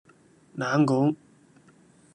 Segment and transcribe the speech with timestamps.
[0.55, 1.15] 冷巷